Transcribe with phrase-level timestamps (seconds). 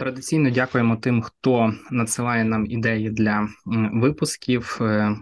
[0.00, 3.48] Традиційно дякуємо тим, хто надсилає нам ідеї для
[3.92, 4.78] випусків.
[4.80, 5.16] Е,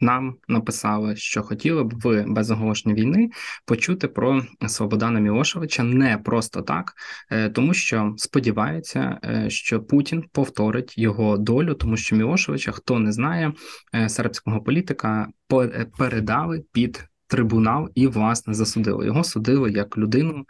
[0.00, 3.30] нам написали, що хотіли б ви без оголошення війни
[3.66, 6.92] почути про Свободана Мілошевича не просто так,
[7.30, 13.12] е, тому що сподівається, е, що Путін повторить його долю, тому що Мілошевича, хто не
[13.12, 13.52] знає
[14.08, 15.28] сербського політика,
[15.98, 19.24] передали під трибунал і власне засудили його.
[19.24, 20.44] Судили як людину,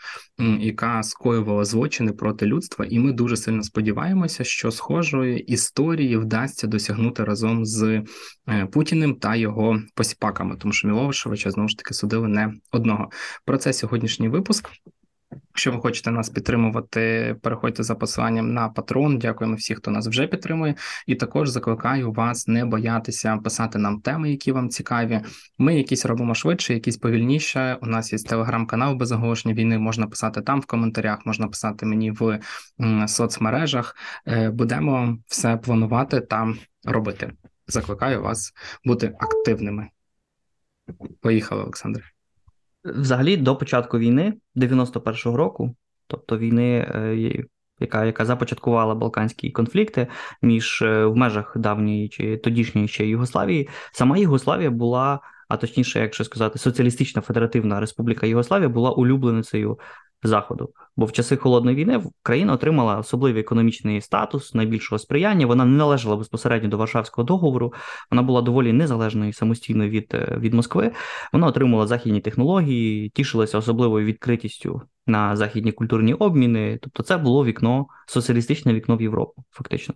[0.61, 7.25] яка скоювала злочини проти людства, і ми дуже сильно сподіваємося, що схожої історії вдасться досягнути
[7.25, 7.83] разом з
[8.49, 13.11] е, Путіним та його посіпаками, тому що Міловишевича знову ж таки судили не одного.
[13.45, 14.69] Про це сьогоднішній випуск.
[15.33, 19.19] Якщо ви хочете нас підтримувати, переходьте за посиланням на Patreon.
[19.19, 20.75] Дякуємо всім, хто нас вже підтримує,
[21.07, 25.21] і також закликаю вас не боятися писати нам теми, які вам цікаві.
[25.59, 27.79] Ми якісь робимо швидше, якісь повільніше.
[27.83, 29.79] У нас є телеграм-канал без оголошення війни.
[29.79, 32.41] Можна писати там в коментарях, можна писати мені в
[33.07, 33.97] соцмережах.
[34.27, 37.33] Е, будемо все планувати та робити.
[37.67, 38.53] Закликаю вас
[38.85, 39.89] бути активними.
[41.21, 42.20] Поїхали, Олександр.
[42.85, 47.45] Взагалі, до початку війни, 91-го року, тобто війни, е,
[47.81, 50.07] яка яка започаткувала Балканські конфлікти
[50.43, 56.25] між е, в межах давньої чи тодішньої ще Югославії, сама Югославія була, а точніше, якщо
[56.25, 59.79] сказати, Соціалістична Федеративна Республіка Югославія була улюбленицею
[60.23, 60.73] Заходу.
[60.97, 65.47] Бо в часи холодної війни країна отримала особливий економічний статус найбільшого сприяння.
[65.47, 67.73] Вона не належала безпосередньо до Варшавського договору.
[68.11, 70.93] Вона була доволі незалежною і самостійною від е, від Москви.
[71.33, 76.79] Вона отримала західні технології, тішилася особливою відкритістю на західні культурні обміни.
[76.83, 79.45] Тобто, це було вікно, соціалістичне вікно в Європу.
[79.51, 79.95] Фактично,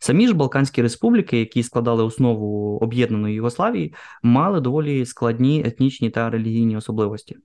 [0.00, 6.76] самі ж Балканські республіки, які складали основу об'єднаної Югославії, мали доволі складні етнічні та релігійні
[6.76, 7.36] особливості.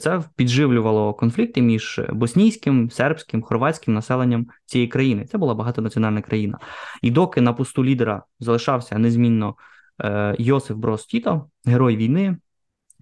[0.00, 5.24] Це підживлювало конфлікти між боснійським, сербським, хорватським населенням цієї країни.
[5.24, 6.58] Це була багатонаціональна країна.
[7.02, 9.54] І доки на посту лідера залишався незмінно
[10.04, 12.36] е, Йосиф Брос Тіто, герой війни,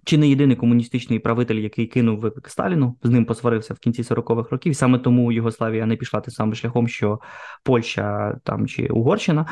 [0.05, 4.49] чи не єдиний комуністичний правитель, який кинув виклик Сталіну, з ним посварився в кінці 40-х
[4.51, 4.75] років.
[4.75, 7.19] Саме тому Югославія не пішла тим самим шляхом, що
[7.63, 9.45] Польща там чи Угорщина.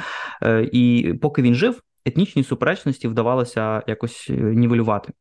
[0.43, 5.13] Е, і поки він жив, етнічні суперечності вдавалося якось е, нівелювати.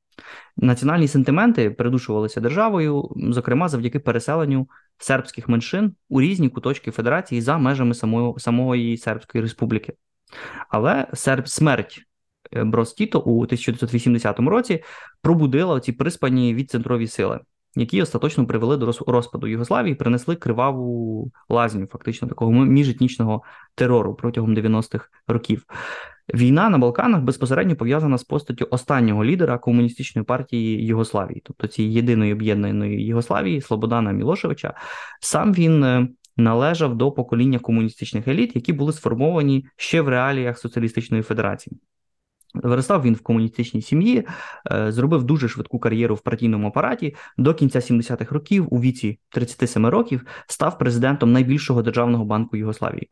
[0.56, 7.94] Національні сентименти придушувалися державою, зокрема завдяки переселенню сербських меншин у різні куточки Федерації за межами
[7.94, 9.92] самої самої Сербської Республіки.
[10.70, 12.06] Але серб смерть
[12.52, 14.82] Бростіто Брос Тіто у 1980 році
[15.22, 17.40] пробудила ці приспані від центрові сили,
[17.76, 23.42] які остаточно привели до розпаду Югославії, принесли криваву лазню, фактично такого міжетнічного
[23.74, 25.64] терору протягом 90-х років.
[26.34, 32.32] Війна на Балканах безпосередньо пов'язана з постаттю останнього лідера комуністичної партії Югославії, тобто цієї єдиної
[32.32, 34.74] об'єднаної Югославії Слободана Мілошевича.
[35.20, 41.22] Сам він е, належав до покоління комуністичних еліт, які були сформовані ще в реаліях Соціалістичної
[41.22, 41.78] Федерації.
[42.54, 44.26] Виростав він в комуністичній сім'ї,
[44.72, 47.14] е, зробив дуже швидку кар'єру в партійному апараті.
[47.38, 53.08] До кінця 70-х років, у віці 37 років, став президентом найбільшого державного банку Югославії.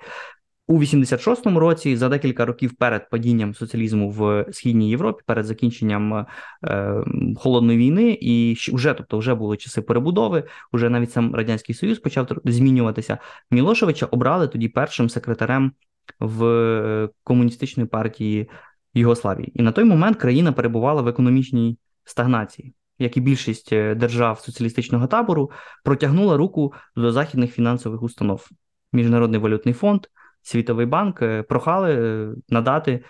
[0.70, 6.26] У 86-му році, за декілька років перед падінням соціалізму в східній Європі, перед закінченням
[6.64, 7.04] е,
[7.36, 10.44] холодної війни, і вже тобто вже були часи перебудови.
[10.72, 13.18] Вже навіть сам радянський союз почав змінюватися.
[13.50, 15.72] Мілошевича обрали тоді першим секретарем
[16.20, 18.48] в е, комуністичної партії
[18.94, 19.52] Югославії.
[19.54, 22.74] І на той момент країна перебувала в економічній стагнації.
[22.98, 25.50] Як і більшість е, держав соціалістичного табору,
[25.84, 28.48] протягнула руку до західних фінансових установ.
[28.92, 30.06] Міжнародний валютний фонд,
[30.42, 33.04] Світовий банк е, прохали е, надати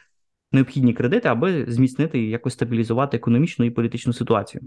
[0.52, 4.62] необхідні кредити, аби зміцнити і якось стабілізувати економічну і політичну ситуацію.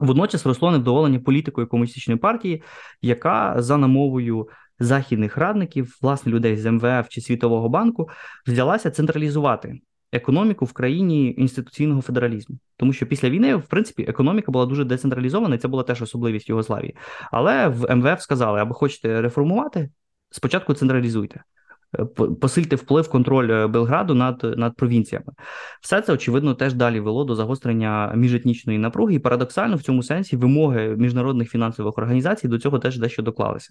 [0.00, 2.62] Водночас росло невдоволення політикою комуністичної партії,
[3.02, 4.48] яка за намовою
[4.78, 8.08] західних радників, власне людей з МВФ чи Світового банку,
[8.46, 9.80] взялася централізувати
[10.12, 15.54] економіку в країні інституційного федералізму, тому що після війни, в принципі, економіка була дуже децентралізована,
[15.54, 16.96] і це була теж особливість Югославії.
[17.30, 19.90] Але в МВФ сказали: аби хочете реформувати,
[20.30, 21.42] спочатку централізуйте.
[22.40, 25.32] Посильте вплив контроль е, Белграду над над провінціями.
[25.80, 30.36] Все це очевидно теж далі вело до загострення міжетнічної напруги, і парадоксально в цьому сенсі
[30.36, 33.70] вимоги міжнародних фінансових організацій до цього теж дещо доклалися.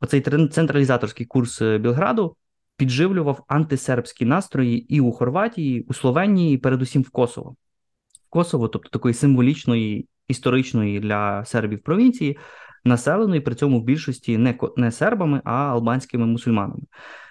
[0.00, 2.36] Оцей централізаторський курс е, Белграду
[2.78, 7.50] підживлював антисербські настрої і у Хорватії, і у Словенії, і передусім в Косово.
[8.26, 12.38] В Косово, тобто такої символічної історичної для сербів провінції,
[12.84, 16.82] населеної при цьому в більшості не не сербами, а албанськими мусульманами.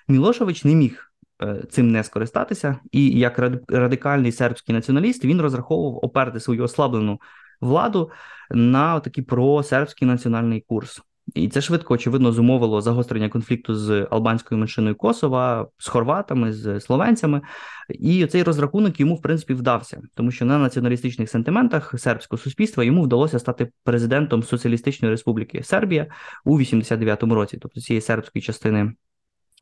[0.07, 1.11] Мілошевич не міг
[1.43, 7.21] е, цим не скористатися, і як радикальний сербський націоналіст він розраховував оперти свою ослаблену
[7.61, 8.11] владу
[8.51, 11.01] на такий просербський національний курс.
[11.35, 17.41] І це швидко, очевидно, зумовило загострення конфлікту з албанською меншиною Косова, з хорватами, з словенцями.
[17.89, 23.03] І цей розрахунок йому, в принципі, вдався, тому що на націоналістичних сентиментах сербського суспільства йому
[23.03, 26.07] вдалося стати президентом Соціалістичної Республіки Сербія
[26.45, 28.93] у 89-му році, тобто цієї сербської частини.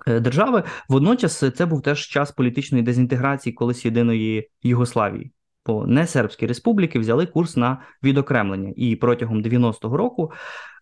[0.07, 5.31] Е, держави водночас це був теж час політичної дезінтеграції колись єдиної Югославії
[5.65, 10.31] по несербські республіки взяли курс на відокремлення і протягом 90-го року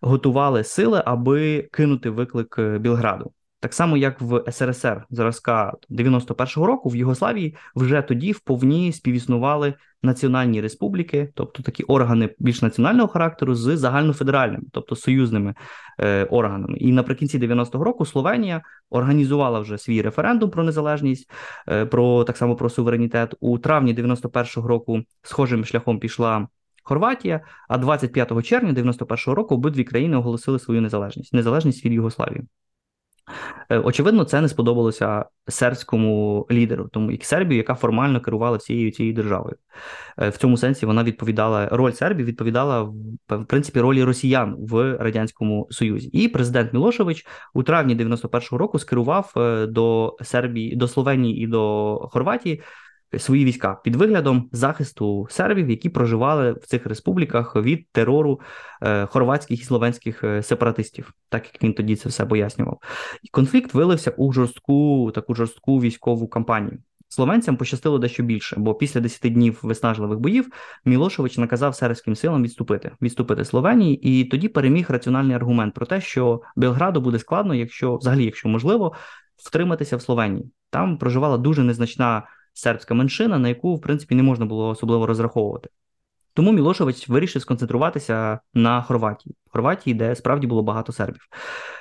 [0.00, 3.32] готували сили, аби кинути виклик е, Білграду.
[3.64, 10.60] Так само, як в СРСР зразка 91-го року в Югославії вже тоді вповні співіснували національні
[10.60, 15.54] республіки, тобто такі органи більш національного характеру з загальнофедеральними, тобто союзними
[16.00, 16.78] е, органами.
[16.78, 21.30] І наприкінці 90-го року Словенія організувала вже свій референдум про незалежність,
[21.68, 23.34] е, про так само про суверенітет.
[23.40, 26.48] У травні 91-го року схожим шляхом пішла.
[26.82, 32.44] Хорватія, а 25 червня 91-го року обидві країни оголосили свою незалежність незалежність від Югославії.
[33.70, 39.14] Е, очевидно, це не сподобалося сербському лідеру, тому як Сербію, яка формально керувала всією цією
[39.14, 39.56] державою.
[40.18, 42.82] Е, в цьому сенсі вона відповідала роль Сербії, відповідала
[43.28, 46.08] в принципі ролі росіян в радянському союзі.
[46.08, 51.96] І президент Мілошевич у травні 91-го року скерував е, до Сербії, до Словенії і до
[52.12, 52.62] Хорватії
[53.18, 58.40] свої війська під виглядом захисту сербів, які проживали в цих республіках від терору
[58.82, 62.78] е, хорватських і словенських е, сепаратистів, так як він тоді це все пояснював.
[63.22, 66.78] І конфлікт вилився у жорстку таку жорстку військову кампанію.
[67.14, 70.48] Словенцям пощастило дещо більше, бо після 10 днів виснажливих боїв
[70.84, 76.40] Мілошевич наказав сербським силам відступити, відступити Словенії, і тоді переміг раціональний аргумент про те, що
[76.56, 78.92] Белграду буде складно, якщо взагалі, якщо можливо,
[79.36, 80.50] втриматися в Словенії.
[80.70, 82.22] Там проживала дуже незначна
[82.54, 85.68] сербська меншина, на яку в принципі не можна було особливо розраховувати.
[86.34, 91.28] Тому Мілошевич вирішив сконцентруватися на Хорватії, Хорватії, де справді було багато сербів.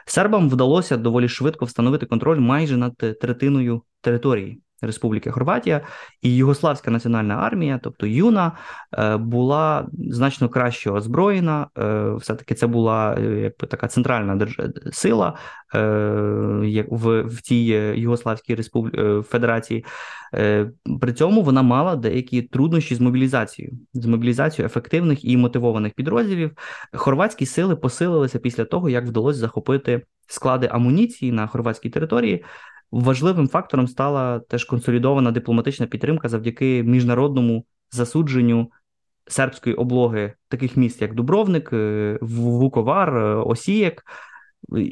[0.06, 5.82] Сербам вдалося доволі швидко встановити контроль майже над третиною території Республіки Хорватія,
[6.22, 8.52] і Югославська національна армія, тобто Юна,
[8.98, 11.68] е, була значно краще озброєна.
[11.78, 14.60] Е, все-таки це була е, якби така центральна держ...
[14.92, 15.38] сила
[15.74, 17.56] в в цій
[17.96, 19.86] Югославській республіці Федерації.
[21.02, 26.52] При цьому вона мала деякі труднощі з мобілізацією, з мобілізацією ефективних і мотивованих підрозділів.
[26.94, 32.44] Хорватські сили посилилися після того, як вдалося захопити склади амуніції на хорватській території.
[32.94, 38.72] Важливим фактором стала теж консолідована дипломатична підтримка завдяки міжнародному засудженню
[39.28, 44.04] сербської облоги таких міст, як Дубровник, е, Вуковар, е, Осієк.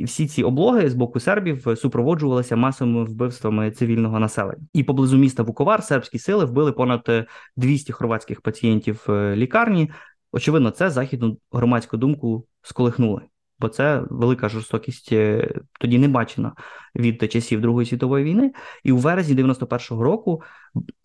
[0.04, 4.64] Всі ці облоги з боку сербів супроводжувалися масовими вбивствами цивільного населення.
[4.74, 9.92] І поблизу міста Вуковар сербські сили вбили понад 200 хорватських пацієнтів е, лікарні.
[10.32, 13.22] Очевидно, це західну громадську думку сколихнули
[13.62, 16.54] бо це велика жорстокість е, тоді не бачена
[16.96, 18.54] від часів Другої світової війни.
[18.84, 20.42] І у вересні 91-го року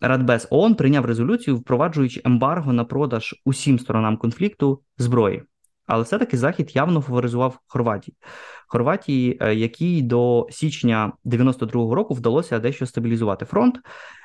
[0.01, 5.43] Радбез ООН прийняв резолюцію, впроваджуючи ембарго на продаж усім сторонам конфлікту зброї.
[5.87, 8.17] Але все-таки Захід явно фаворизував Хорватії.
[8.67, 13.79] Хорватії, е, якій до січня 92-го року вдалося дещо стабілізувати фронт.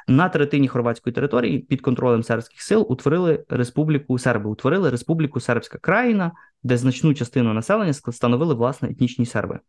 [0.09, 6.33] На третині хорватської території під контролем сербських сил утворили республіку серби, утворили республіку Сербська країна,
[6.63, 9.61] де значну частину населення становили власне етнічні серби.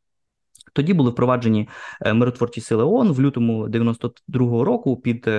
[0.73, 1.69] Тоді були впроваджені
[2.01, 5.29] е, миротворчі сили ООН в лютому 92-го року під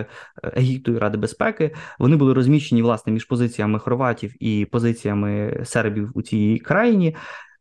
[0.43, 1.75] егіптою Ради безпеки.
[1.99, 7.17] Вони були розміщені власне між позиціями хорватів і позиціями сербів у цій країні.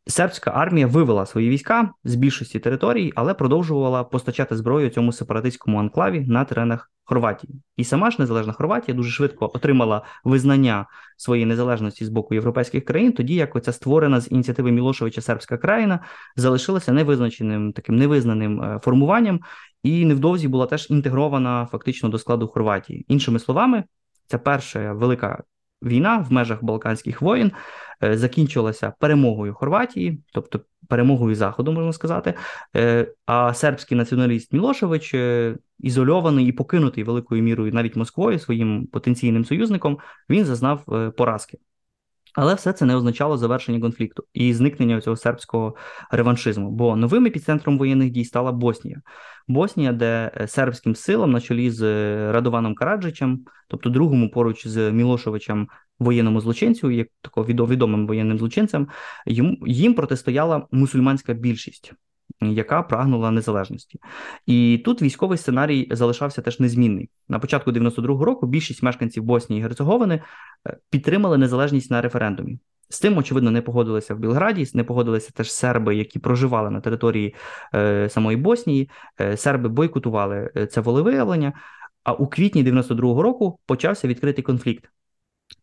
[0.08, 6.20] Сербська армія вивела свої війська з більшості територій, але продовжувала постачати зброю цьому сепаратистському анклаві
[6.20, 7.54] на теренах Хорватії.
[7.78, 10.86] І сама ж незалежна Хорватія дуже швидко отримала визнання
[11.18, 16.00] своєї незалежності з боку європейських країн, тоді як оця створена з ініціативи Мілошевича сербська країна
[16.36, 19.40] залишилася невизначеним таким невизнаним е, формуванням,
[19.84, 23.06] і невдовзі була теж інтегрована фактично до складу Хорватії.
[23.08, 23.84] Іншими словами,
[24.28, 25.44] ця перша велика
[25.84, 27.52] війна в межах Балканських воєн
[28.12, 32.34] закінчилася перемогою Хорватії, тобто перемогою Заходу, можна сказати.
[32.76, 39.46] Е, а сербський націоналіст Мілошевич, е, ізольований і покинутий великою мірою навіть Москвою своїм потенційним
[39.46, 39.98] союзником,
[40.30, 40.86] він зазнав
[41.18, 41.58] поразки.
[42.34, 45.76] Але все це не означало завершення конфлікту і зникнення цього сербського
[46.12, 46.72] реваншизму.
[46.72, 49.02] Бо новим епіцентром воєнних дій стала Боснія.
[49.48, 54.92] Боснія, де е, сербським силам на чолі з е, Радованом Караджичем, тобто другому поруч з
[54.92, 55.68] Мілошевичем
[56.04, 58.88] воєнному злочинцю, як такого відомим воєнним злочинцем,
[59.26, 61.94] їм, їм протистояла мусульманська більшість
[62.42, 64.00] яка прагнула незалежності.
[64.46, 67.10] І тут військовий сценарій залишався теж незмінний.
[67.30, 70.22] На початку 92-го року більшість мешканців Боснії і Герцеговини
[70.68, 72.60] е, підтримали незалежність на референдумі.
[72.90, 77.36] З тим, очевидно, не погодилися в Білграді, не погодилися теж серби, які проживали на території
[77.76, 78.90] е, самої Боснії.
[79.22, 81.54] Е, серби бойкотували е, це волевиявлення.
[82.04, 84.90] А у квітні 92-го року почався відкритий конфлікт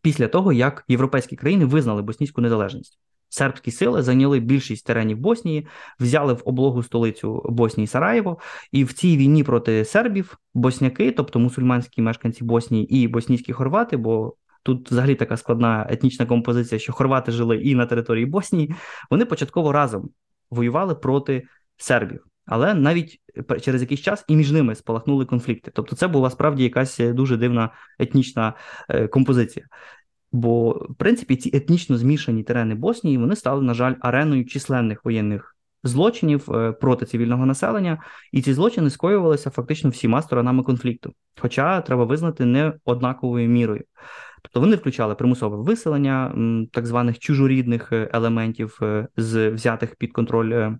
[0.01, 2.99] після того, як європейські країни визнали боснійську незалежність.
[3.29, 5.67] Сербські сили зайняли більшість теренів Боснії,
[5.99, 8.37] взяли в облогу столицю Боснії Сараєво,
[8.71, 14.35] і в цій війні проти сербів босняки, тобто мусульманські мешканці Боснії і боснійські хорвати, бо
[14.63, 18.75] тут взагалі така складна етнічна композиція, що хорвати жили і на території Боснії,
[19.09, 20.09] вони початково разом
[20.49, 21.43] воювали проти
[21.77, 22.30] сербів.
[22.45, 23.21] Але навіть
[23.61, 25.71] через якийсь час і між ними спалахнули конфлікти.
[25.73, 27.69] Тобто, це була справді якась дуже дивна
[27.99, 28.53] етнічна
[28.89, 29.65] е, композиція.
[30.31, 35.55] Бо, в принципі, ці етнічно змішані терени Боснії вони стали, на жаль, ареною численних воєнних
[35.83, 41.13] злочинів е, проти цивільного населення, і ці злочини скоювалися фактично всіма сторонами конфлікту.
[41.39, 43.83] Хоча треба визнати не однаковою мірою.
[44.41, 46.35] Тобто вони включали примусове виселення
[46.71, 48.79] так званих чужорідних е, елементів
[49.17, 50.71] з взятих під контроль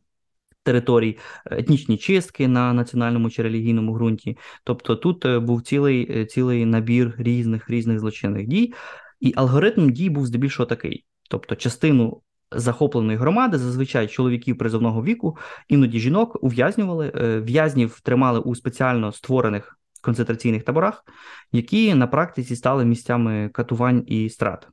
[0.64, 4.38] територій, е, етнічні чистки на національному чи релігійному ґрунті.
[4.64, 8.74] Тобто тут е, був цілий е, цілий набір різних різних злочинних дій,
[9.20, 12.22] і алгоритм дій був здебільшого такий: тобто, частину.
[12.56, 15.38] Захопленої громади, зазвичай чоловіків призовного віку,
[15.68, 17.12] іноді жінок ув'язнювали,
[17.46, 21.04] в'язнів тримали у спеціально створених концентраційних таборах,
[21.52, 24.68] які на практиці стали місцями катувань і страт.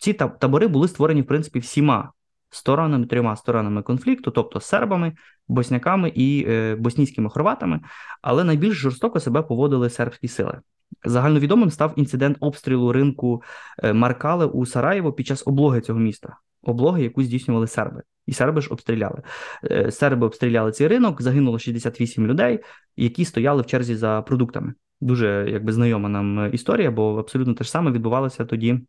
[0.00, 2.12] Ці табори були створені, в принципі, всіма
[2.50, 5.12] сторонами, трьома сторонами конфлікту, тобто сербами,
[5.48, 7.80] босняками і е, боснійськими хорватами,
[8.22, 10.60] але найбільш жорстоко себе поводили сербські сили.
[11.04, 13.42] Загальновідомим став інцидент обстрілу ринку
[13.82, 18.60] е, Маркале у Сараєво під час облоги цього міста, облоги, яку здійснювали серби, і серби
[18.60, 19.22] ж обстріляли.
[19.64, 22.60] Е, серби обстріляли цей ринок, загинуло 68 людей,
[22.96, 24.74] які стояли в черзі за продуктами.
[25.00, 28.80] Дуже якби знайома нам історія, бо абсолютно те ж саме відбувалося тоді.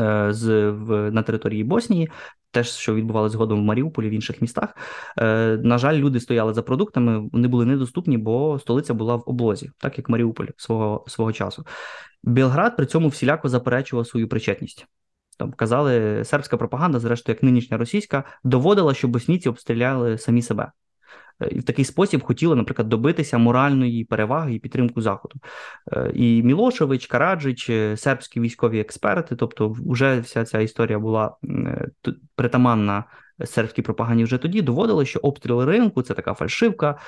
[0.00, 2.10] Е, з в на території Боснії
[2.50, 4.76] теж що відбувалося згодом в Маріуполі, в інших містах.
[5.18, 9.70] Е, На жаль, люди стояли за продуктами, вони були недоступні, бо столиця була в облозі,
[9.78, 11.66] так як Маріуполь свого свого часу.
[12.22, 14.86] Білград при цьому всіляко заперечував свою причетність.
[15.38, 20.72] Там казали, сербська пропаганда, зрештою, як нинішня російська, доводила, що боснійці обстріляли самі себе.
[21.42, 25.34] Е, і в такий спосіб хотіли, наприклад, добитися моральної переваги і підтримку Заходу.
[25.92, 31.36] Е, і Мілошевич, Караджич, е, сербські військові експерти, тобто, вже вся ця історія була
[32.36, 33.04] притаманна
[33.44, 36.98] сербській пропаганді вже тоді, доводили, що обстріли ринку це така фальшивка,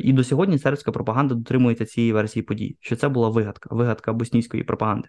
[0.00, 4.62] і до сьогодні сербська пропаганда дотримується цієї версії подій, що це була вигадка, вигадка боснійської
[4.62, 5.08] пропаганди.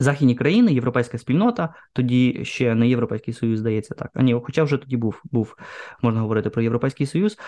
[0.00, 4.10] Західні країни, європейська спільнота, тоді ще не Європейський Союз, здається так.
[4.14, 5.56] А ні, хоча вже тоді був, був
[6.02, 7.38] можна говорити про Європейський Союз,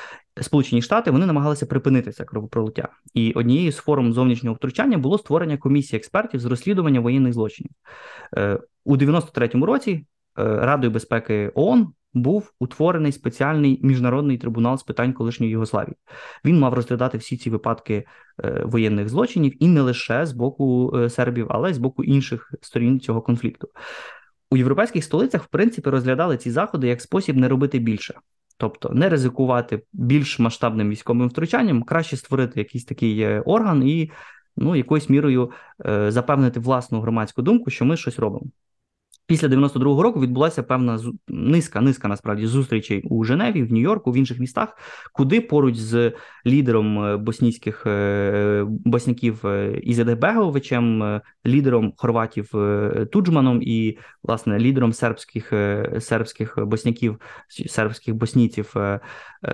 [0.40, 2.88] Сполучені Штати вони намагалися припинити це кровопролиття.
[3.14, 7.73] І однією з форм зовнішнього втручання було створення комісії експертів з розслідування воєнних злочинів.
[8.37, 10.04] Е, у 93-му році е,
[10.45, 15.97] Радою безпеки ООН був утворений спеціальний міжнародний трибунал з питань колишньої Югославії.
[16.45, 18.05] Він мав розглядати всі ці випадки
[18.45, 22.55] е, воєнних злочинів і не лише з боку е, сербів, але й з боку інших
[22.61, 23.69] сторін цього конфлікту.
[24.50, 28.14] У європейських столицях, в принципі, розглядали ці заходи як спосіб не робити більше.
[28.57, 34.11] Тобто не ризикувати більш масштабним військовим втручанням, краще створити якийсь такий е, орган і
[34.57, 35.50] ну, якоюсь мірою
[36.09, 38.47] запевнити власну громадську думку, що ми щось робимо.
[39.31, 44.39] Після 92-го року відбулася певна низка, низка насправді зустрічей у Женеві, в Нью-Йорку, в інших
[44.39, 44.77] містах,
[45.13, 46.13] куди поруч з
[46.47, 52.51] лідером е, боснійських е, босняків е, Ізедебеговичем, лідером хорватів
[53.13, 55.53] Туджманом і власне лідером сербських
[56.01, 57.21] сербських босняків,
[57.67, 58.75] сербських боснійців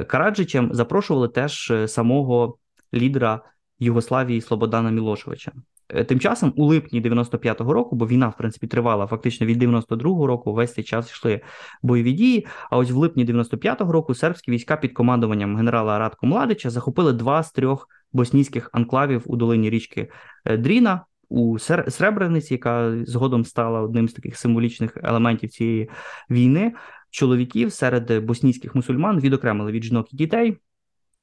[0.06, 2.58] Караджичем запрошували теж самого
[2.94, 3.42] лідера
[3.78, 5.52] Югославії Слободана Мілошевича.
[5.88, 10.26] Е, тим часом, у липні 95-го року, бо війна, в принципі, тривала фактично від 92-го
[10.26, 11.40] року, весь цей час йшли
[11.82, 12.46] бойові дії.
[12.70, 17.42] А ось в липні 95-го року сербські війська під командуванням генерала Радко Младича захопили два
[17.42, 20.10] з трьох боснійських анклавів у долині річки
[20.44, 21.04] е, Дріна.
[21.28, 25.90] У Сребрениці, яка згодом стала одним з таких символічних елементів цієї
[26.30, 26.72] війни,
[27.10, 30.58] чоловіків серед боснійських мусульман відокремили від жінок і дітей,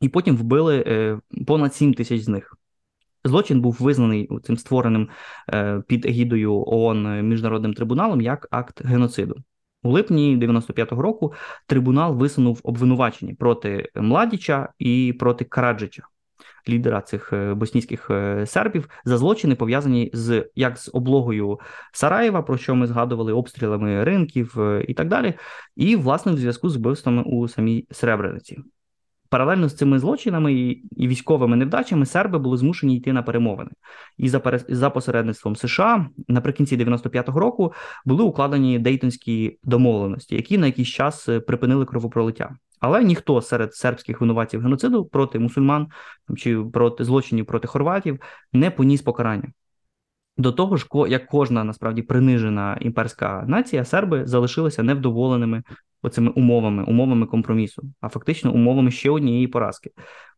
[0.01, 2.57] і потім вбили е, понад 7 тисяч з них.
[3.25, 5.09] Злочин був визнаний цим створеним
[5.49, 9.35] е, під егідою ООН міжнародним трибуналом як акт геноциду.
[9.83, 11.33] У липні 95-го року
[11.67, 16.03] трибунал висунув обвинувачення проти Младіча і проти Караджича,
[16.69, 18.11] лідера цих е, боснійських
[18.45, 21.59] сербів, за злочини пов'язані з як з облогою
[21.93, 24.57] Сараєва, про що ми згадували, обстрілами ринків
[24.87, 25.33] і так далі,
[25.75, 28.63] і власне в зв'язку з вбивствами у самій Сребрениці.
[29.33, 33.71] Паралельно з цими злочинами і військовими невдачами серби були змушені йти на перемовини.
[34.17, 37.73] І за за посередництвом США наприкінці 95-го року
[38.05, 42.55] були укладені Дейтонські домовленості, які на якийсь час е, припинили кровопролиття.
[42.79, 45.87] Але ніхто серед сербських винуватців геноциду проти мусульман
[46.37, 48.19] чи проти злочинів проти хорватів
[48.53, 49.51] не поніс покарання.
[50.37, 55.63] До того ж, як кожна насправді принижена імперська нація, серби залишилися невдоволеними
[56.03, 59.91] оцими умовами, умовами компромісу, а фактично умовами ще однієї поразки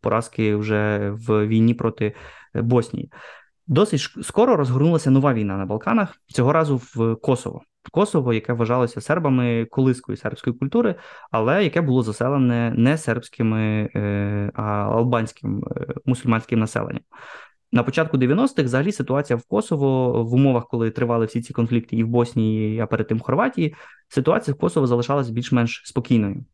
[0.06, 2.14] поразки вже в війні проти
[2.56, 3.12] е, Боснії.
[3.68, 7.62] Досить скоро розгорнулася нова війна на Балканах, цього разу в Косово.
[7.92, 10.96] Косово, яке вважалося сербами колискою сербської культури,
[11.32, 17.04] але яке було заселене не сербськими, е, а албанським е, мусульманським населенням.
[17.76, 22.04] На початку 90-х взагалі ситуація в Косово в умовах, коли тривали всі ці конфлікти і
[22.04, 23.76] в Боснії, а перед тим в Хорватії,
[24.08, 26.46] ситуація в Косово залишалась більш-менш спокійною.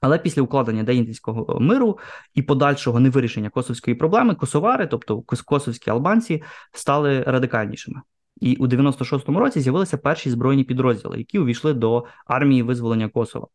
[0.00, 1.98] Але після укладення Деїнтівського миру
[2.34, 6.42] і подальшого невирішення косовської проблеми косовари, тобто косовські албанці,
[6.72, 8.00] стали радикальнішими.
[8.40, 13.46] І у 96-му році з'явилися перші збройні підрозділи, які увійшли до армії визволення Косова.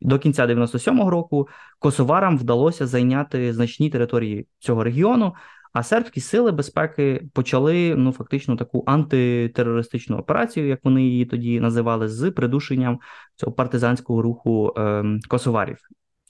[0.00, 1.48] До кінця 97-го року
[1.78, 5.34] косоварам вдалося зайняти значні території цього регіону.
[5.72, 12.08] А сербські сили безпеки почали ну фактично таку антитерористичну операцію, як вони її тоді називали,
[12.08, 13.00] з придушенням
[13.36, 15.78] цього партизанського руху е, косоварів.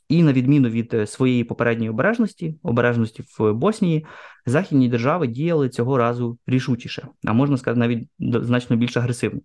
[0.08, 4.06] І на відміну від е, своєї попередньої обережності, обережності в Боснії,
[4.46, 9.40] західні держави діяли цього разу рішучіше, а можна сказати, навіть значно більш агресивно.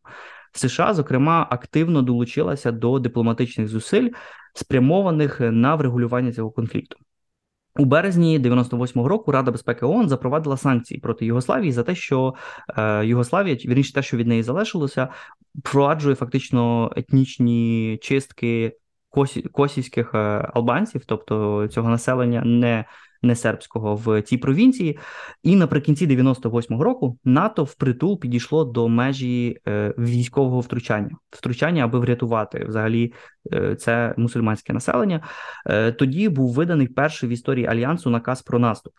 [0.51, 4.09] США, зокрема, активно долучилася до дипломатичних зусиль,
[4.53, 6.97] спрямованих на врегулювання цього конфлікту.
[7.79, 12.33] У березні 98-го року Рада безпеки ООН запровадила санкції проти Югославії за те, що
[12.77, 15.07] е, Югославія, вірніше те, що від неї залишилося,
[15.55, 18.77] впроваджує фактично етнічні чистки
[19.09, 20.17] косі, косівських е,
[20.53, 22.85] албанців, тобто цього населення не
[23.21, 24.99] не сербського в цій провінції.
[25.43, 32.65] І наприкінці 98-го року НАТО впритул підійшло до межі е, військового втручання, втручання, аби врятувати
[32.65, 33.13] взагалі
[33.53, 35.23] е, це мусульманське населення.
[35.67, 38.93] Е, тоді був виданий перший в історії альянсу наказ про наступ.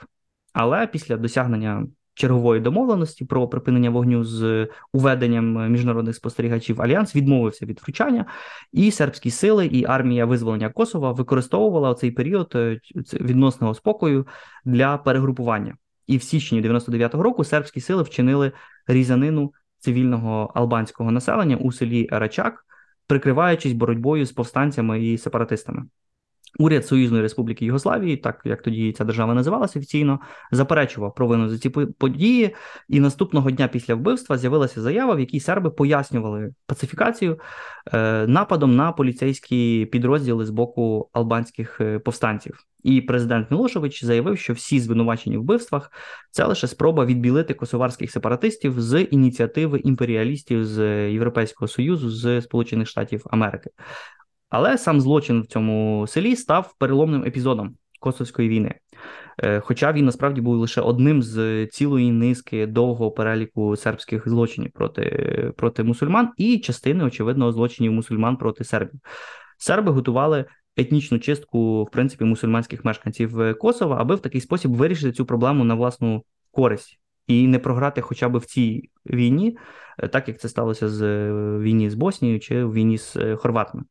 [0.53, 7.79] Але після досягнення чергової домовленості про припинення вогню з уведенням міжнародних спостерігачів альянс відмовився від
[7.81, 8.27] втручання,
[8.73, 12.81] і сербські сили і армія визволення Косова використовувала цей період е,
[13.13, 14.27] відносного спокою
[14.65, 15.77] для перегрупування.
[16.07, 18.53] І в січні 99-го року сербські сили вчинили
[18.87, 22.65] різанину цивільного албанського населення у селі Рачак,
[23.07, 25.85] прикриваючись боротьбою з повстанцями і сепаратистами.
[26.59, 30.21] Уряд Союзної Республіки Югославії, так як тоді ця держава називалася офіційно,
[30.53, 32.55] заперечував провину за ці події.
[32.89, 37.41] І наступного дня після вбивства з'явилася заява, в якій серби пояснювали пацифікацію
[37.93, 42.67] е, нападом на поліцейські підрозділи з боку албанських е, повстанців.
[42.83, 45.93] І президент Мілошевич заявив, що всі звинувачені в вбивствах
[46.31, 53.25] це лише спроба відбілити косоварських сепаратистів з ініціативи імперіалістів з Європейського союзу з Сполучених Штатів
[53.31, 53.71] Америки.
[54.51, 58.75] Але сам злочин в цьому селі став переломним епізодом Косовської війни.
[59.39, 65.53] Е, хоча він насправді був лише одним з цілої низки довгого переліку сербських злочинів проти
[65.57, 69.01] проти мусульман і частини, очевидно, злочинів мусульман проти сербів.
[69.59, 70.45] Серби готували
[70.77, 75.75] етнічну чистку, в принципі, мусульманських мешканців Косова, аби в такий спосіб вирішити цю проблему на
[75.75, 79.59] власну користь і не програти хоча б в цій війні,
[79.99, 83.85] е, так як це сталося з е, війні з Боснією чи війні з Хорватами.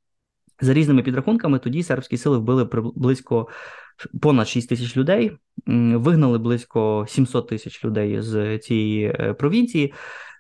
[0.61, 3.47] За різними підрахунками, тоді сербські сили вбили близько
[4.21, 5.31] понад 6 тисяч людей,
[5.95, 9.93] вигнали близько 700 тисяч людей з цієї е, провінції.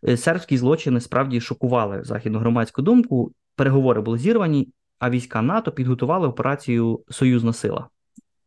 [0.07, 3.31] Е, сербські злочини справді шокували західну громадську думку.
[3.55, 7.89] Переговори були зірвані, а війська НАТО підготували операцію Союзна сила.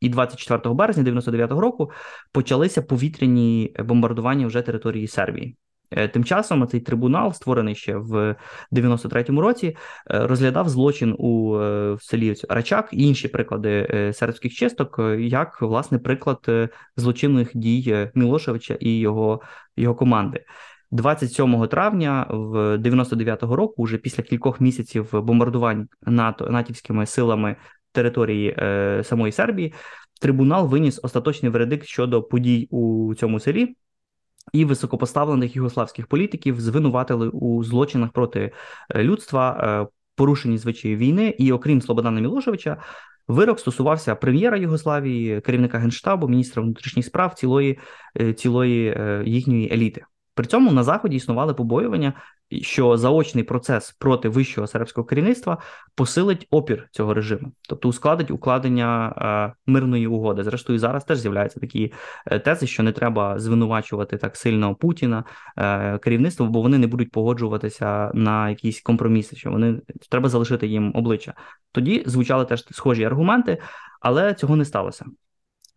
[0.00, 1.90] І 24 березня 99-го року
[2.32, 5.56] почалися повітряні бомбардування вже території Сербії.
[5.90, 8.36] Е, тим часом цей трибунал, створений ще в
[8.72, 15.62] 93-му році, е, розглядав злочин у е, селі Рачак і інші приклади сербських чисток, як
[15.62, 19.40] власне приклад злочинних дій Мілошевича і його,
[19.76, 20.44] його команди.
[20.90, 27.56] 27 травня в 99-го року, уже після кількох місяців бомбардувань НАТО натівськими силами
[27.92, 29.74] території е, самої Сербії,
[30.20, 33.76] трибунал виніс остаточний вердикт щодо подій у цьому селі
[34.52, 38.52] і високопоставлених югославських політиків звинуватили у злочинах проти
[38.94, 41.34] е, людства, е, порушенні звичаї війни.
[41.38, 42.76] І окрім Слободана Мілошевича,
[43.28, 47.78] вирок стосувався прем'єра Югославії, керівника генштабу, міністра внутрішніх справ цілої,
[48.20, 50.04] е, цілої їхньої еліти.
[50.34, 52.12] При цьому на заході існували побоювання,
[52.50, 55.58] що заочний процес проти вищого сербського керівництва
[55.94, 59.14] посилить опір цього режиму, тобто ускладить укладення
[59.66, 60.44] е, мирної угоди.
[60.44, 61.92] Зрештою, зараз теж з'являються такі
[62.26, 65.24] е, тези, що не треба звинувачувати так сильно Путіна
[65.56, 69.80] е, керівництво, бо вони не будуть погоджуватися на якісь компроміси, що вони
[70.10, 71.34] треба залишити їм обличчя.
[71.72, 73.58] Тоді звучали теж схожі аргументи,
[74.00, 75.04] але цього не сталося.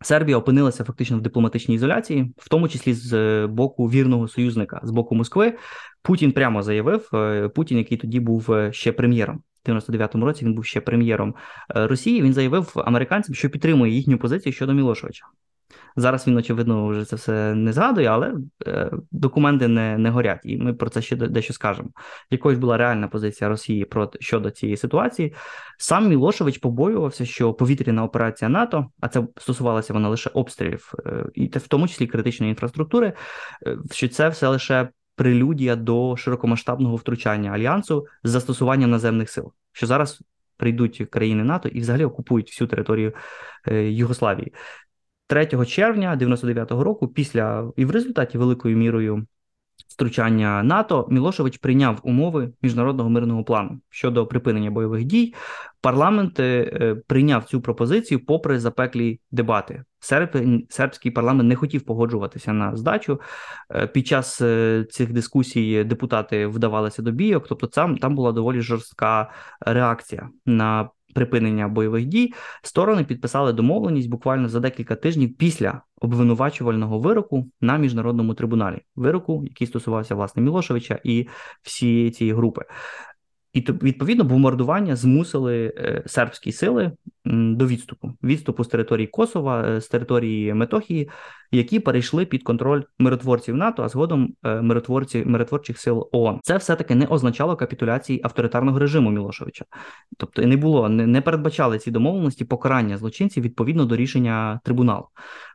[0.02, 4.90] Сербія опинилася фактично в дипломатичній ізоляції, в тому числі з е, боку вірного союзника з
[4.90, 5.54] боку Москви.
[6.02, 9.42] Путін прямо заявив: е, Путін, який тоді був е, ще прем'єром.
[9.66, 11.34] В 99-му році він був ще прем'єром
[11.68, 12.22] Росії.
[12.22, 15.24] Він заявив американцям, що підтримує їхню позицію щодо Мілошевича.
[15.96, 18.34] Зараз він, очевидно, вже це все не згадує, але
[18.66, 21.88] е, документи не не горять, і ми про це ще дещо скажемо.
[22.30, 25.34] Якою була реальна позиція Росії проти щодо цієї ситуації?
[25.78, 31.46] Сам Мілошевич побоювався, що повітряна операція НАТО, а це стосувалося вона лише обстрілів, е, і
[31.46, 33.12] в тому числі критичної інфраструктури,
[33.66, 39.86] е, що це все лише прелюдія до широкомасштабного втручання альянсу з застосуванням наземних сил, що
[39.86, 40.22] зараз
[40.56, 43.12] прийдуть країни НАТО і взагалі окупують всю територію
[43.72, 44.52] Югославії.
[45.32, 49.26] 3 червня 99-го року, після і в результаті великою мірою
[49.88, 55.34] втручання НАТО, Мілошевич прийняв умови міжнародного мирного плану щодо припинення бойових дій.
[55.80, 59.84] Парламент е, прийняв цю пропозицію, попри запеклі дебати.
[60.00, 60.28] Серб,
[60.68, 63.20] сербський парламент не хотів погоджуватися на здачу.
[63.74, 68.60] Е, під час е, цих дискусій депутати вдавалися до бійок, тобто там, там була доволі
[68.60, 76.98] жорстка реакція на припинення бойових дій, сторони підписали домовленість буквально за декілька тижнів після обвинувачувального
[76.98, 81.28] вироку на міжнародному трибуналі, вироку, який стосувався власне Мілошевича і
[81.62, 82.62] всієї цієї групи.
[83.52, 86.92] І відповідно бомбардування змусили е, сербські сили
[87.24, 91.10] до відступу, відступу з території Косова, е, з території Метохії,
[91.50, 96.40] які перейшли під контроль миротворців НАТО, а згодом е, миротворці миротворчих сил ООН.
[96.42, 99.64] Це все таки не означало капітуляції авторитарного режиму Мілошевича,
[100.16, 105.08] тобто не було, не, не передбачали ці домовленості покарання злочинців відповідно до рішення трибуналу.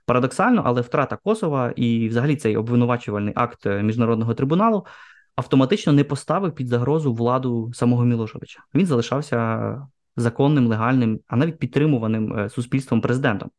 [0.06, 4.86] Парадоксально, але втрата Косова і, взагалі, цей обвинувачувальний акт міжнародного трибуналу
[5.38, 8.60] автоматично не поставив під загрозу владу самого Мілошевича.
[8.76, 13.50] Він залишався законним, легальним, а навіть підтримуваним е, суспільством президентом.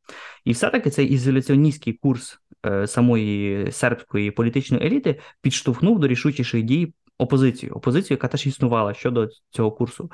[0.44, 7.72] І все-таки цей ізоляціоністський курс е, самої сербської політичної еліти підштовхнув до рішучіших дій опозицію,
[7.72, 10.10] опозицію, яка теж існувала щодо цього курсу.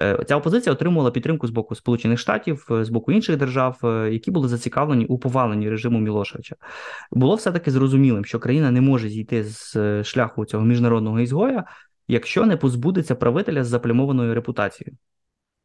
[0.00, 4.12] Е, ця опозиція отримувала підтримку з боку Сполучених Штатів, е, з боку інших держав, е,
[4.12, 6.56] які були зацікавлені у поваленні режиму Мілошевича.
[7.12, 11.64] Було все таки зрозумілим, що країна не може зійти з шляху цього міжнародного ізгоя,
[12.08, 14.96] якщо не позбудеться правителя з заплямованою репутацією.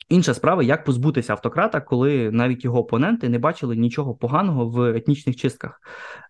[0.10, 5.36] Інша справа, як позбутися автократа, коли навіть його опоненти не бачили нічого поганого в етнічних
[5.36, 5.82] чистках,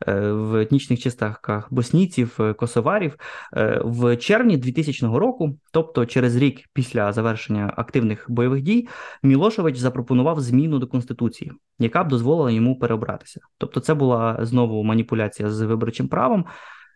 [0.07, 3.15] е, в етнічних чистках боснійців, е, косоварів
[3.57, 8.87] е, в червні 2000 року, тобто через рік після завершення активних бойових дій,
[9.23, 13.39] Мілошевич запропонував зміну до конституції, яка б дозволила йому переобратися.
[13.57, 16.45] Тобто, це була знову маніпуляція з виборчим правом.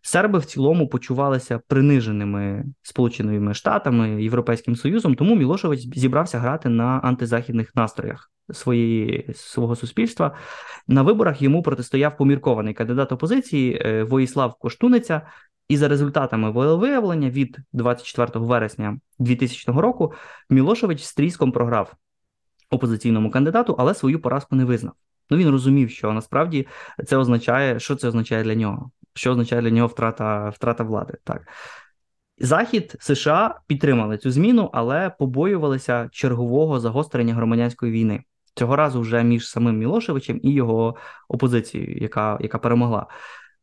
[0.05, 7.75] Серби в цілому почувалися приниженими Сполученими Штатами Європейським Союзом, тому Мілошевич зібрався грати на антизахідних
[7.75, 10.35] настроях своєї свого суспільства.
[10.87, 15.21] На виборах йому протистояв поміркований кандидат опозиції е, Воїслав Коштуниця.
[15.67, 20.13] І за результатами волевиявлення від 24 вересня 2000 року
[20.49, 21.93] Мілошевич з тріском програв
[22.69, 24.93] опозиційному кандидату, але свою поразку не визнав.
[25.29, 26.67] Ну він розумів, що насправді
[27.05, 31.13] це означає, що це означає для нього що означає для нього втрата втрата влади.
[31.23, 31.47] Так.
[32.37, 38.23] Захід США підтримали цю зміну, але побоювалися чергового загострення громадянської війни.
[38.55, 40.95] Цього разу вже між самим Мілошевичем і його
[41.27, 43.07] опозицією, яка яка перемогла.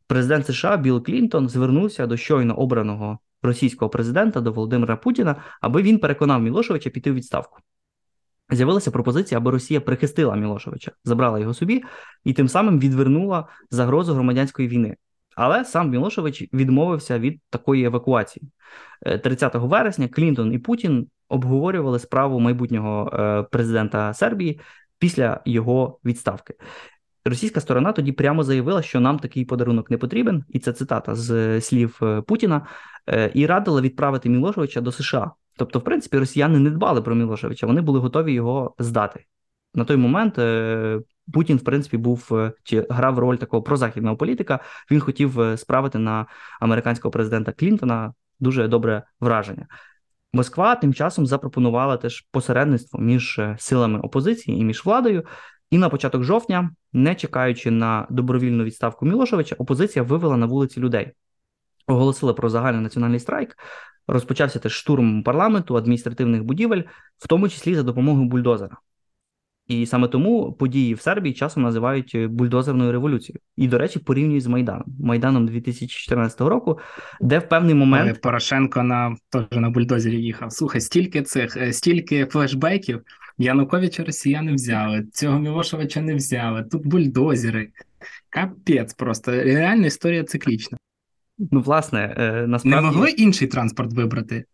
[0.07, 5.99] Президент США Білл Клінтон звернувся до щойно обраного російського президента до Володимира Путіна, аби він
[5.99, 7.59] переконав Мілошевича піти в відставку.
[8.49, 11.83] З'явилася пропозиція, аби Росія прихистила Мілошевича, забрала його собі
[12.23, 14.95] і тим самим відвернула загрозу громадянської війни.
[15.43, 18.47] Але сам Мілошевич відмовився від такої евакуації.
[19.23, 24.59] 30 е, вересня Клінтон і Путін обговорювали справу майбутнього е, президента Сербії
[24.99, 26.53] після його відставки.
[27.25, 31.61] Російська сторона тоді прямо заявила, що нам такий подарунок не потрібен, і це цитата з
[31.61, 32.67] слів е, Путіна,
[33.33, 35.31] і радила відправити Мілошевича до США.
[35.57, 39.25] Тобто, в принципі, росіяни не дбали про Мілошевича, вони були готові його здати.
[39.73, 40.39] На той момент
[41.33, 44.59] Путін, в принципі, був е, чи грав роль такого прозахідного політика.
[44.91, 46.25] Він хотів е, справити на
[46.59, 49.67] американського президента Клінтона дуже добре враження.
[50.33, 55.25] Москва тим часом запропонувала теж посередництво між е, силами опозиції і між владою.
[55.71, 61.11] І на початок жовтня, не чекаючи на добровільну відставку Мілошевича, опозиція вивела на вулиці людей.
[61.87, 63.57] оголосили про загальний національний страйк.
[64.07, 66.83] Розпочався теж штурм парламенту, адміністративних будівель,
[67.17, 68.77] в тому числі за допомогою бульдозера.
[69.71, 73.39] І саме тому події в Сербії часом називають е, бульдозерною революцією.
[73.57, 74.85] І, до речі, порівнюють з Майданом.
[74.99, 76.79] Майданом 2014 року,
[77.21, 80.51] де в певний момент Порошенко на теж на бульдозері їхав.
[80.51, 83.01] Слухай, стільки цих, е, стільки флешбеків.
[83.37, 86.63] Януковича росіяни взяли, цього Мілошевича не взяли.
[86.63, 87.69] Тут бульдозери.
[88.29, 90.77] Капець, просто реальна історія циклічна.
[91.51, 92.87] Ну, власне, е, насправді...
[92.87, 94.45] Не могли інший транспорт вибрати?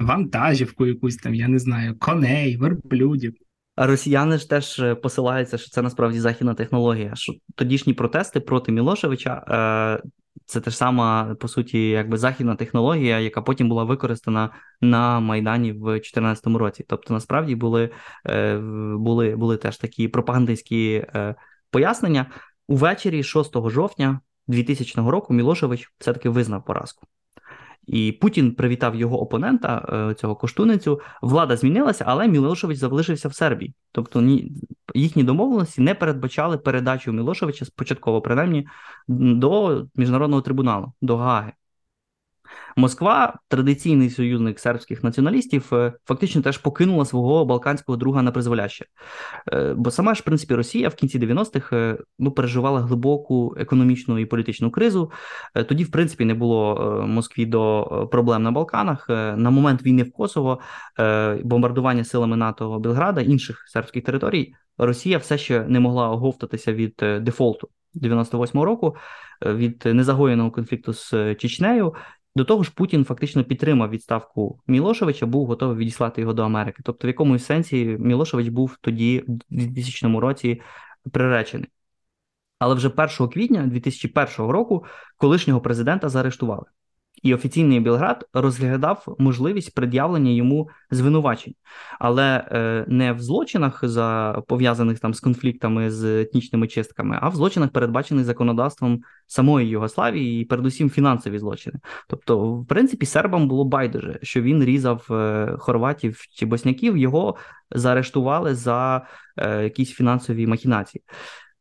[0.00, 3.34] Вантажівку якусь там, я не знаю, коней, верблюдів.
[3.76, 7.14] Росіяни ж теж е, посилаються, що це насправді західна технологія.
[7.14, 10.08] Що тодішні протести проти Мілошевича е,
[10.46, 15.84] це теж сама по суті, якби західна технологія, яка потім була використана на Майдані в
[15.84, 16.84] 2014 році.
[16.88, 17.90] Тобто, насправді були
[18.26, 18.58] е,
[18.98, 21.04] були, були теж такі пропагандистські
[21.70, 22.26] пояснення.
[22.68, 27.06] Увечері 6 жовтня 2000 року Мілошевич все таки визнав поразку.
[27.86, 31.00] І Путін привітав його опонента, е, цього коштуницю.
[31.22, 33.74] Влада змінилася, але Мілошевич залишився в Сербії.
[33.92, 34.52] Тобто ні,
[34.94, 38.66] їхні домовленості не передбачали передачу Мілошевича спочатково, принаймні,
[39.08, 41.52] до міжнародного трибуналу, до Гааги.
[42.76, 48.86] Москва, традиційний союзник сербських націоналістів, е, фактично теж покинула свого балканського друга на призволяще.
[49.52, 54.18] Е, бо сама ж, в принципі, Росія в кінці 90-х е, ну, переживала глибоку економічну
[54.18, 55.10] і політичну кризу.
[55.68, 59.08] Тоді, в принципі, не було Москві до проблем на Балканах.
[59.08, 60.60] На момент війни в Косово,
[61.44, 67.68] бомбардування силами НАТО Белграда, інших сербських територій, Росія все ще не могла оговтатися від дефолту
[67.94, 68.96] 98-го року.
[69.42, 71.94] Від незагоєного конфлікту з Чечнею
[72.36, 76.82] до того ж, Путін фактично підтримав відставку Мілошевича, був готовий відіслати його до Америки.
[76.84, 80.60] Тобто, в якомусь сенсі Мілошевич був тоді, в 2000 році,
[81.12, 81.68] приречений.
[82.58, 84.84] Але вже 1 квітня 2001 року
[85.16, 86.64] колишнього президента заарештували
[87.22, 91.54] і офіційний Білград розглядав можливість пред'явлення йому звинувачень,
[91.98, 97.34] але е, не в злочинах, за пов'язаних там з конфліктами з етнічними чистками, а в
[97.34, 101.78] злочинах, передбачених законодавством самої Югославії, і передусім фінансові злочини.
[102.08, 107.36] Тобто, в принципі, сербам було байдуже, що він різав е, хорватів чи босняків, його
[107.70, 111.02] заарештували за е, якісь фінансові махінації.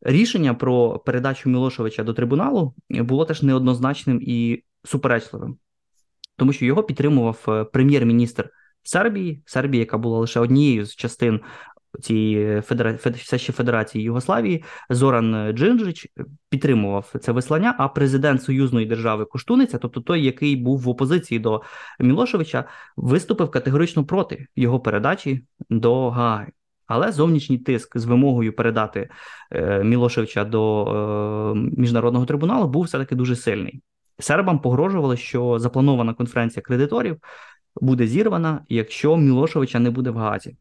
[0.02, 5.58] Рішення про передачу Мілошевича до трибуналу було теж неоднозначним і суперечливим,
[6.38, 8.50] тому що його підтримував е, прем'єр-міністр
[8.84, 11.40] Сербії, Сербії, яка була лише однією з частин
[12.02, 12.98] цієї федера...
[13.16, 16.08] все ще Федерації Югославії, Зоран Джинджич
[16.50, 17.76] підтримував це вислання.
[17.78, 21.62] А президент союзної держави Коштуниця, тобто той, який був в опозиції до
[22.00, 22.64] Мілошевича,
[22.98, 26.52] виступив категорично проти його передачі до Гааги.
[26.88, 29.10] Але зовнішній тиск з вимогою передати
[29.52, 33.82] е, Мілошевича до е, міжнародного трибуналу був все таки дуже сильний.
[34.20, 37.18] Сербам погрожували, що запланована конференція кредиторів
[37.82, 40.56] буде зірвана, якщо Мілошевича не буде в Газі.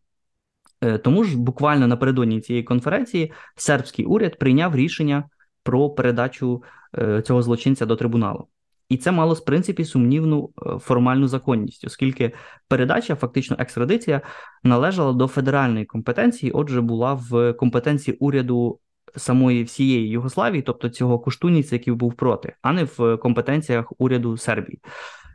[0.81, 5.25] Е, тому ж буквально напередодні цієї конференції сербський уряд прийняв рішення
[5.63, 6.63] про передачу
[6.99, 8.49] е, цього злочинця до трибуналу.
[8.89, 12.33] І це мало в принципі сумнівну е, формальну законність, оскільки
[12.69, 14.21] передача, фактично екстрадиція,
[14.65, 18.79] належала до федеральної компетенції, отже, була в компетенції уряду
[19.17, 24.79] самої всієї Югославії, тобто цього Коштуніця, який був проти, а не в компетенціях уряду Сербії.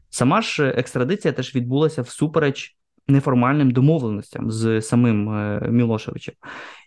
[0.10, 6.36] Сама ж екстрадиція теж відбулася всупереч неформальним домовленостям з самим е, Мілошевичем.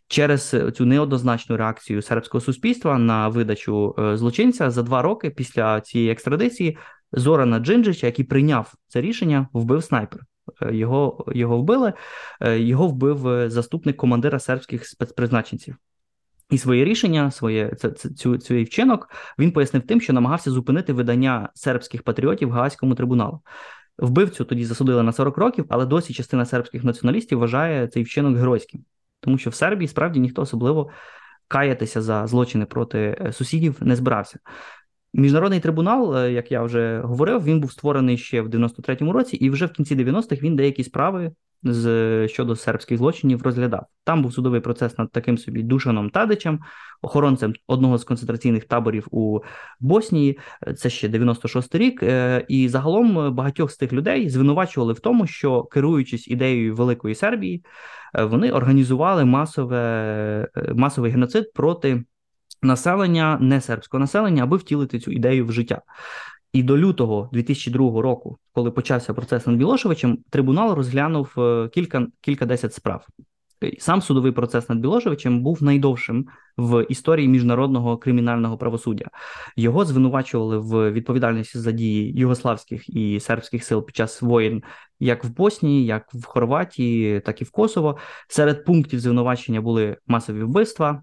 [0.09, 6.11] Через цю неоднозначну реакцію сербського суспільства на видачу е, злочинця за два роки після цієї
[6.11, 6.79] екстрадиції
[7.13, 10.21] Зорана Джинджича, який прийняв це рішення, вбив снайпер.
[10.63, 11.93] Е, його його вбили,
[12.41, 15.77] його вбив заступник командира сербських спецпризначенців.
[16.53, 20.93] І своє рішення, своє це, це цю цей вчинок він пояснив тим, що намагався зупинити
[20.93, 23.41] видання сербських патріотів Гаазькому трибуналу.
[23.99, 28.85] Вбивцю тоді засудили на 40 років, але досі частина сербських націоналістів вважає цей вчинок геройським,
[29.21, 30.91] тому що в Сербії справді ніхто особливо
[31.49, 34.39] каятися за злочини проти е, сусідів не збирався.
[35.15, 39.51] Міжнародний трибунал, е, як я вже говорив, він був створений ще в 93-му році, і
[39.51, 43.87] вже в кінці 90-х він деякі справи з щодо сербських злочинів розглядав.
[44.05, 46.61] Там був судовий процес над таким собі Душаном Тадичем,
[47.03, 49.41] охоронцем одного з концентраційних таборів у
[49.81, 50.39] Боснії.
[50.77, 52.03] Це ще 96-й рік.
[52.03, 57.65] Е, і загалом багатьох з тих людей звинувачували в тому, що керуючись ідеєю Великої Сербії,
[58.15, 62.05] е, вони організували масове, масовий геноцид проти.
[62.63, 65.83] Населення не сербського населення, аби втілити цю ідею в життя.
[66.53, 72.47] І до лютого 2002 року, коли почався процес над Білошевичем, трибунал розглянув е, кілька кілька
[72.47, 73.07] десять справ.
[73.79, 79.05] Сам судовий процес над Білошевичем був найдовшим в історії міжнародного кримінального правосуддя.
[79.57, 84.63] Його звинувачували в відповідальності за дії югославських і сербських сил під час воєн,
[85.01, 87.97] як в Боснії, як в Хорватії, так і в Косово.
[88.29, 91.03] Серед пунктів звинувачення були масові вбивства.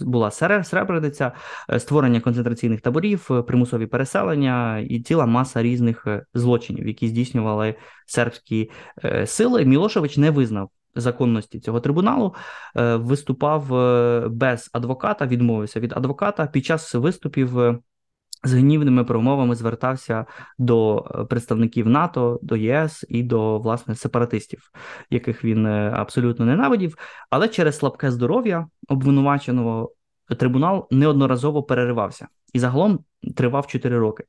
[0.00, 1.32] Була Сребрениця,
[1.70, 7.74] е, створення концентраційних таборів, е, примусові переселення і ціла маса різних е, злочинів, які здійснювали
[8.06, 8.70] сербські
[9.24, 9.64] сили.
[9.64, 12.34] Мілошевич не визнав законності цього трибуналу,
[12.74, 13.68] виступав
[14.30, 17.80] без адвоката, відмовився від адвоката під час виступів
[18.44, 20.26] з гнівними промовами звертався
[20.58, 24.70] до е, представників НАТО, до ЄС і до власне сепаратистів,
[25.10, 26.96] яких він е, абсолютно ненавидів.
[27.30, 29.92] Але через слабке здоров'я обвинуваченого
[30.38, 32.98] трибунал неодноразово переривався і загалом
[33.36, 34.24] тривав 4 роки.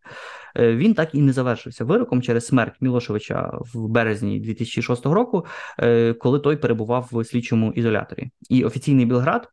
[0.56, 5.46] Е, він так і не завершився вироком через смерть Мілошевича в березні 2006 року,
[6.20, 8.32] коли той перебував в слідчому ізоляторі.
[8.50, 9.48] І офіційний Білград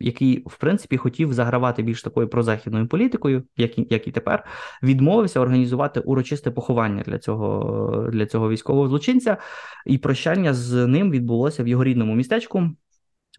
[0.00, 4.44] який в принципі хотів загравати більш такою прозахідною політикою, як і, як і тепер,
[4.82, 9.36] відмовився організувати урочисте поховання для цього для цього військового злочинця,
[9.86, 12.70] і прощання з ним відбулося в його рідному містечку.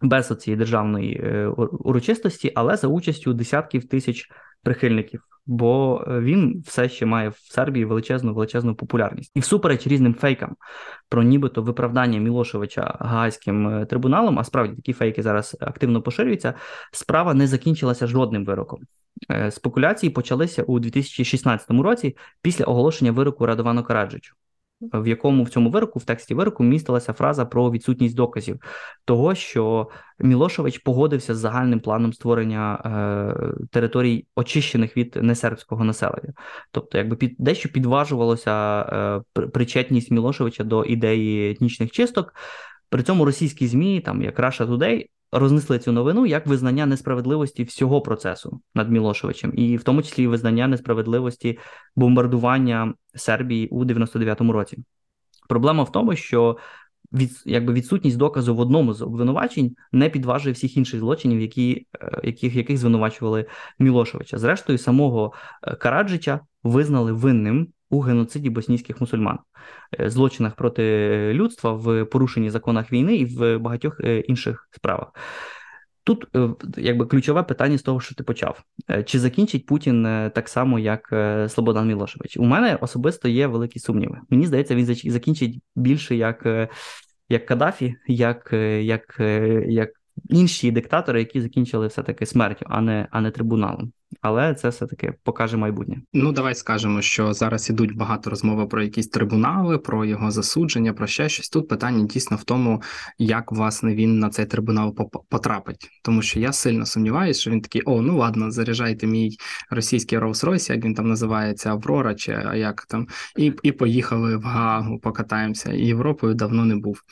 [0.02, 4.30] Без цієї державної е, урочистості, але за участю десятків тисяч
[4.62, 9.32] прихильників бо е, він все ще має в Сербії величезну величезну популярність.
[9.34, 10.56] І всупереч різним фейкам
[11.08, 16.54] про нібито виправдання Мілошевича Гаазьким е, трибуналом, а справді такі фейки зараз активно поширюються.
[16.92, 18.80] Справа не закінчилася жодним вироком.
[19.30, 24.34] Е, спекуляції почалися у 2016 році після оголошення вироку Радовану Караджичу
[24.80, 28.60] в якому в цьому вироку, в тексті вироку, містилася фраза про відсутність доказів
[29.04, 29.88] того, що
[30.18, 36.32] Мілошевич погодився з загальним планом створення е, територій, очищених від несербського населення.
[36.70, 38.82] Тобто, якби під дещо підважувалося
[39.38, 42.34] е, причетність Мілошевича до ідеї етнічних чисток.
[42.88, 48.00] При цьому російські змі, там як Russia Today, рознесли цю новину як визнання несправедливості всього
[48.00, 51.58] процесу над Мілошевичем, і в тому числі визнання несправедливості
[51.96, 54.78] бомбардування Сербії у 99-му році.
[55.48, 56.56] Проблема в тому, що
[57.12, 62.20] від, якби відсутність доказу в одному з обвинувачень не підважує всіх інших злочинів, які, е,
[62.24, 63.46] яких яких звинувачували
[63.78, 64.38] Мілошевича.
[64.38, 69.38] Зрештою, самого е, Караджича визнали винним у геноциді боснійських мусульман,
[70.00, 70.82] е, злочинах проти
[71.34, 75.08] людства в порушенні законах війни і в багатьох е, інших справах.
[76.04, 78.62] Тут е, якби ключове питання з того, що ти почав:
[79.04, 80.02] чи закінчить Путін
[80.34, 81.14] так само, як
[81.48, 82.36] Слободан Мілошевич?
[82.36, 84.18] У мене особисто є великі сумніви.
[84.30, 86.68] Мені здається, він закінчить більше як
[87.28, 89.16] як Каддафі, як як,
[89.66, 89.90] як
[90.28, 93.92] інші диктатори, які закінчили все-таки смертю, а не а не трибуналом.
[94.20, 95.96] Але це все таки покаже майбутнє.
[96.12, 101.06] Ну давай скажемо, що зараз ідуть багато розмови про якісь трибунали, про його засудження, про
[101.06, 101.48] ще щось.
[101.48, 102.82] Тут питання дійсно в тому,
[103.18, 104.96] як власне він на цей трибунал
[105.28, 105.88] потрапить.
[106.04, 109.36] Тому що я сильно сумніваюся, що він такий: о, ну ладно, заряджайте мій
[109.70, 113.06] російський Rolls-Royce, як він там називається, Аврора, чи як там,
[113.36, 115.72] і і поїхали в Гаагу, покатаємося.
[115.72, 117.02] І Європою давно не був.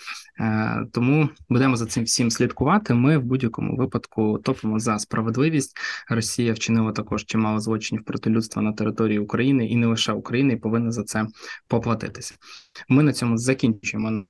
[0.40, 2.94] Е, Тому будемо за цим всім слідкувати.
[2.94, 5.76] Ми в будь-якому випадку топимо за справедливість.
[6.08, 10.56] Росія вчинила також чимало злочинів проти людства на території України і не лише України, і
[10.56, 11.26] повинна за це
[11.68, 12.34] поплатитися.
[12.88, 14.24] Ми на цьому закінчуємо.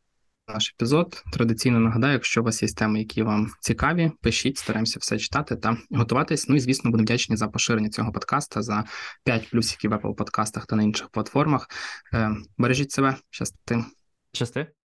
[0.55, 5.18] Наш епізод традиційно нагадаю, якщо у вас є теми, які вам цікаві, пишіть, стараємося все
[5.18, 6.49] читати та готуватись.
[6.49, 8.85] Ну і звісно, будемо вдячні за поширення цього подкаста за
[9.25, 11.68] 5 плюсиків в Apple подкастах та на інших платформах.
[12.14, 13.85] Е, бережіть себе, щасти.
[14.33, 14.78] Щасти.